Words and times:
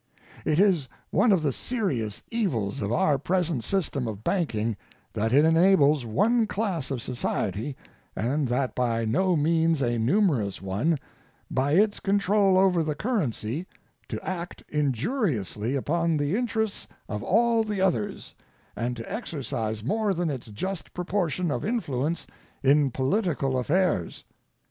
It 0.45 0.59
is 0.59 0.89
one 1.11 1.31
of 1.31 1.43
the 1.43 1.51
serious 1.51 2.23
evils 2.31 2.81
of 2.81 2.91
our 2.91 3.19
present 3.19 3.63
system 3.63 4.07
of 4.07 4.23
banking 4.23 4.75
that 5.13 5.31
it 5.31 5.45
enables 5.45 6.07
one 6.07 6.47
class 6.47 6.89
of 6.89 7.03
society 7.03 7.77
and 8.15 8.47
that 8.47 8.73
by 8.73 9.05
no 9.05 9.35
means 9.35 9.79
a 9.79 9.99
numerous 9.99 10.59
one 10.59 10.97
by 11.51 11.73
its 11.73 11.99
control 11.99 12.57
over 12.57 12.81
the 12.81 12.95
currency, 12.95 13.67
to 14.09 14.19
act 14.27 14.63
injuriously 14.69 15.75
upon 15.75 16.17
the 16.17 16.35
interests 16.35 16.87
of 17.07 17.21
all 17.21 17.63
the 17.63 17.79
others 17.79 18.33
and 18.75 18.97
to 18.97 19.11
exercise 19.13 19.83
more 19.83 20.15
than 20.15 20.31
its 20.31 20.47
just 20.47 20.95
proportion 20.95 21.51
of 21.51 21.63
influence 21.63 22.25
in 22.63 22.89
political 22.89 23.55
affairs. 23.59 24.23